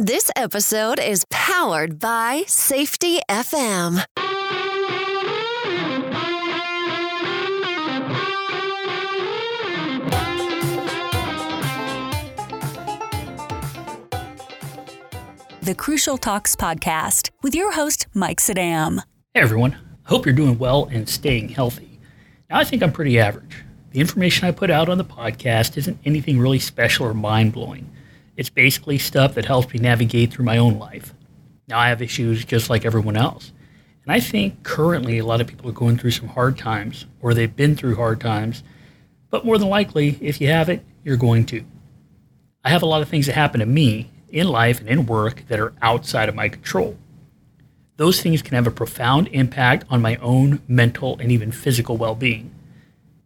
[0.00, 4.04] This episode is powered by Safety FM.
[15.62, 19.00] The Crucial Talks podcast with your host, Mike Sadam.
[19.34, 19.76] Hey everyone,
[20.06, 21.98] I hope you're doing well and staying healthy.
[22.48, 23.64] Now, I think I'm pretty average.
[23.90, 27.90] The information I put out on the podcast isn't anything really special or mind blowing.
[28.38, 31.12] It's basically stuff that helps me navigate through my own life.
[31.66, 33.52] Now, I have issues just like everyone else.
[34.04, 37.34] And I think currently a lot of people are going through some hard times, or
[37.34, 38.62] they've been through hard times.
[39.28, 41.64] But more than likely, if you have it, you're going to.
[42.64, 45.42] I have a lot of things that happen to me in life and in work
[45.48, 46.96] that are outside of my control.
[47.96, 52.14] Those things can have a profound impact on my own mental and even physical well
[52.14, 52.54] being.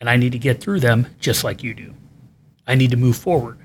[0.00, 1.94] And I need to get through them just like you do.
[2.66, 3.58] I need to move forward.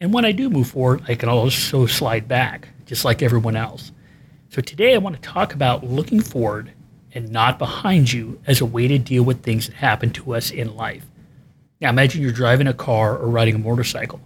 [0.00, 3.92] And when I do move forward, I can also slide back, just like everyone else.
[4.48, 6.72] So today I want to talk about looking forward
[7.12, 10.50] and not behind you as a way to deal with things that happen to us
[10.50, 11.04] in life.
[11.82, 14.22] Now imagine you're driving a car or riding a motorcycle.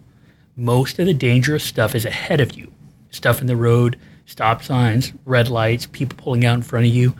[0.55, 2.71] Most of the dangerous stuff is ahead of you.
[3.11, 7.17] Stuff in the road, stop signs, red lights, people pulling out in front of you.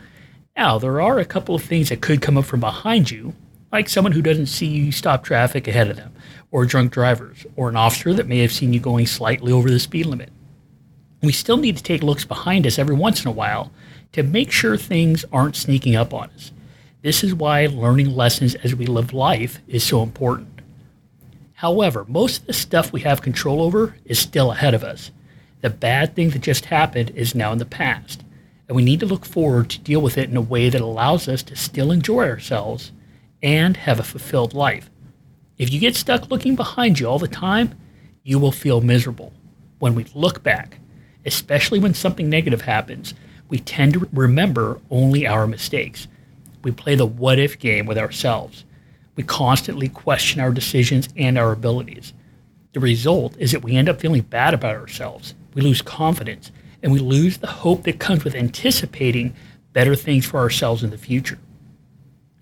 [0.55, 3.33] Now, there are a couple of things that could come up from behind you,
[3.73, 6.13] like someone who doesn't see you stop traffic ahead of them,
[6.55, 9.77] or drunk drivers, or an officer that may have seen you going slightly over the
[9.77, 10.31] speed limit.
[11.21, 13.73] We still need to take looks behind us every once in a while
[14.13, 16.53] to make sure things aren't sneaking up on us.
[17.01, 20.61] This is why learning lessons as we live life is so important.
[21.55, 25.11] However, most of the stuff we have control over is still ahead of us.
[25.59, 28.23] The bad thing that just happened is now in the past,
[28.69, 31.27] and we need to look forward to deal with it in a way that allows
[31.27, 32.93] us to still enjoy ourselves
[33.43, 34.89] and have a fulfilled life.
[35.57, 37.75] If you get stuck looking behind you all the time,
[38.23, 39.31] you will feel miserable.
[39.79, 40.79] When we look back,
[41.25, 43.13] especially when something negative happens,
[43.47, 46.07] we tend to remember only our mistakes.
[46.63, 48.65] We play the what if game with ourselves.
[49.15, 52.13] We constantly question our decisions and our abilities.
[52.73, 55.35] The result is that we end up feeling bad about ourselves.
[55.53, 56.51] We lose confidence
[56.83, 59.33] and we lose the hope that comes with anticipating
[59.71, 61.39] better things for ourselves in the future.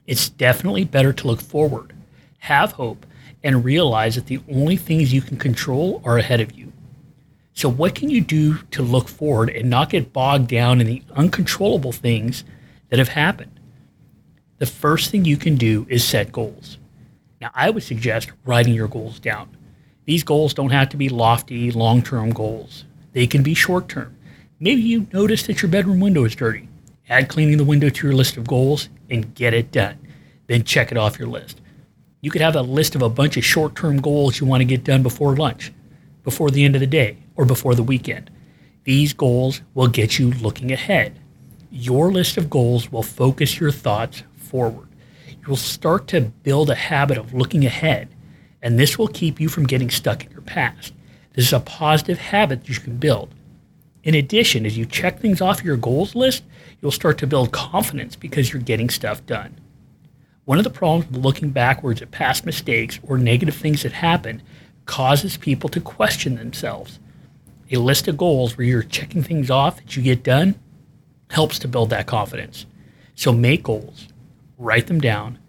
[0.07, 1.94] It's definitely better to look forward,
[2.43, 3.05] have hope,
[3.41, 6.73] and realize that the only things you can control are ahead of you.
[7.53, 11.03] So, what can you do to look forward and not get bogged down in the
[11.15, 12.43] uncontrollable things
[12.89, 13.59] that have happened?
[14.57, 16.79] The first thing you can do is set goals.
[17.39, 19.55] Now, I would suggest writing your goals down.
[20.03, 22.83] These goals don't have to be lofty, long term goals,
[23.13, 24.17] they can be short term.
[24.59, 26.67] Maybe you notice that your bedroom window is dirty.
[27.07, 29.97] Add cleaning the window to your list of goals and get it done.
[30.47, 31.61] Then check it off your list.
[32.23, 34.66] You could have a list of a bunch of short term goals you want to
[34.66, 35.73] get done before lunch,
[36.23, 38.31] before the end of the day, or before the weekend.
[38.85, 41.19] These goals will get you looking ahead.
[41.69, 44.88] Your list of goals will focus your thoughts forward.
[45.45, 48.07] You'll start to build a habit of looking ahead,
[48.61, 50.94] and this will keep you from getting stuck in your past.
[51.34, 53.35] This is a positive habit you can build.
[54.05, 56.45] In addition, as you check things off your goals list,
[56.81, 59.59] you'll start to build confidence because you're getting stuff done.
[60.45, 64.43] One of the problems with looking backwards at past mistakes or negative things that happened
[64.85, 66.99] causes people to question themselves.
[67.71, 70.55] A list of goals where you're checking things off that you get done
[71.29, 72.65] helps to build that confidence.
[73.15, 74.09] So make goals,
[74.57, 75.39] write them down,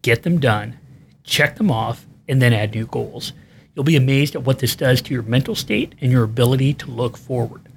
[0.00, 0.78] get them done,
[1.22, 3.34] check them off, and then add new goals.
[3.74, 6.90] You'll be amazed at what this does to your mental state and your ability to
[6.90, 7.68] look forward.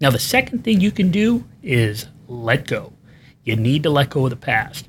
[0.00, 2.92] Now, the second thing you can do is let go.
[3.44, 4.88] You need to let go of the past.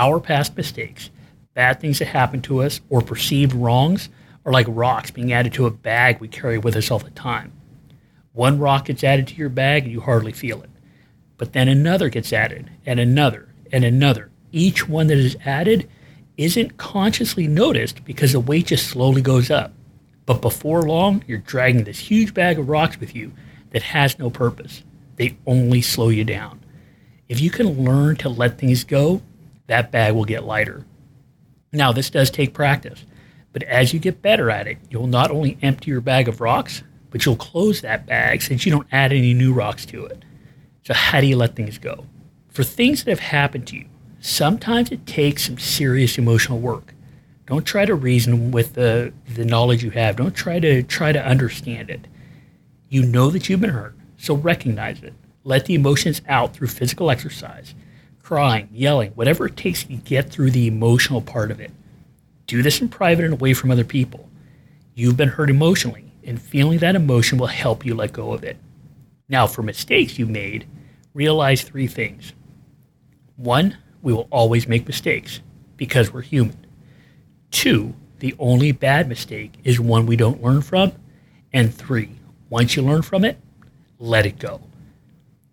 [0.00, 1.10] Our past mistakes,
[1.52, 4.08] bad things that happen to us, or perceived wrongs
[4.46, 7.52] are like rocks being added to a bag we carry with us all the time.
[8.32, 10.70] One rock gets added to your bag and you hardly feel it.
[11.36, 14.30] But then another gets added, and another, and another.
[14.52, 15.86] Each one that is added
[16.38, 19.74] isn't consciously noticed because the weight just slowly goes up.
[20.24, 23.32] But before long, you're dragging this huge bag of rocks with you
[23.72, 24.82] that has no purpose.
[25.16, 26.64] They only slow you down.
[27.28, 29.20] If you can learn to let things go,
[29.70, 30.84] that bag will get lighter.
[31.72, 33.04] Now, this does take practice,
[33.52, 36.82] but as you get better at it, you'll not only empty your bag of rocks,
[37.10, 40.24] but you'll close that bag since you don't add any new rocks to it.
[40.82, 42.04] So, how do you let things go?
[42.48, 43.86] For things that have happened to you,
[44.18, 46.92] sometimes it takes some serious emotional work.
[47.46, 50.16] Don't try to reason with the, the knowledge you have.
[50.16, 52.08] Don't try to try to understand it.
[52.88, 55.14] You know that you've been hurt, so recognize it.
[55.44, 57.72] Let the emotions out through physical exercise,
[58.22, 61.72] crying, yelling, whatever it takes to get through the emotional part of it.
[62.46, 64.28] Do this in private and away from other people.
[64.94, 66.06] You've been hurt emotionally.
[66.24, 68.56] and feeling that emotion will help you let go of it.
[69.28, 70.66] Now, for mistakes you made,
[71.14, 72.34] realize three things.
[73.36, 75.40] One, we will always make mistakes
[75.76, 76.66] because we're human.
[77.50, 80.92] Two, the only bad mistake is one we don't learn from.
[81.52, 82.10] And three,
[82.48, 83.38] once you learn from it,
[83.98, 84.60] let it go.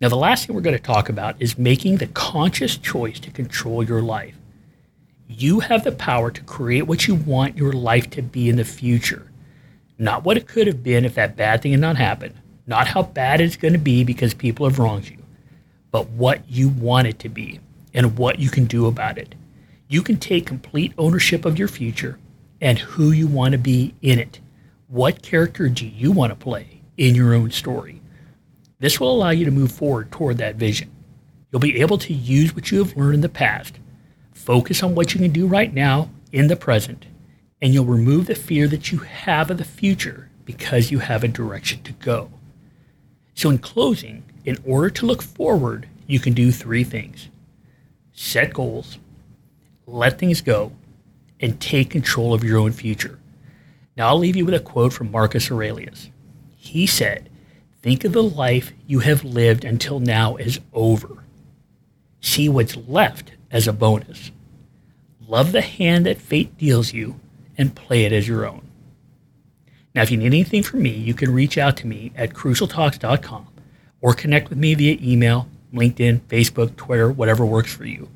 [0.00, 3.32] Now, the last thing we're going to talk about is making the conscious choice to
[3.32, 4.36] control your life.
[5.26, 8.64] You have the power to create what you want your life to be in the
[8.64, 9.30] future.
[9.98, 12.36] Not what it could have been if that bad thing had not happened,
[12.66, 15.18] not how bad it's going to be because people have wronged you,
[15.90, 17.58] but what you want it to be
[17.92, 19.34] and what you can do about it.
[19.88, 22.18] You can take complete ownership of your future
[22.60, 24.38] and who you want to be in it.
[24.86, 28.00] What character do you want to play in your own story?
[28.78, 30.90] This will allow you to move forward toward that vision.
[31.50, 33.78] You'll be able to use what you have learned in the past,
[34.32, 37.06] focus on what you can do right now in the present,
[37.60, 41.28] and you'll remove the fear that you have of the future because you have a
[41.28, 42.30] direction to go.
[43.34, 47.28] So, in closing, in order to look forward, you can do three things
[48.12, 48.98] set goals,
[49.86, 50.72] let things go,
[51.40, 53.18] and take control of your own future.
[53.96, 56.10] Now, I'll leave you with a quote from Marcus Aurelius.
[56.56, 57.27] He said,
[57.88, 61.24] Think of the life you have lived until now as over.
[62.20, 64.30] See what's left as a bonus.
[65.26, 67.18] Love the hand that fate deals you
[67.56, 68.68] and play it as your own.
[69.94, 73.48] Now, if you need anything from me, you can reach out to me at crucialtalks.com
[74.02, 78.10] or connect with me via email, LinkedIn, Facebook, Twitter, whatever works for you.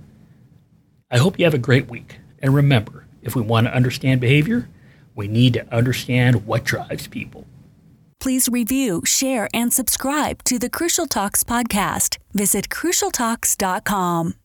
[1.10, 2.18] I hope you have a great week.
[2.40, 4.68] And remember, if we want to understand behavior,
[5.14, 7.46] we need to understand what drives people.
[8.22, 12.18] Please review, share, and subscribe to the Crucial Talks podcast.
[12.32, 14.41] Visit crucialtalks.com.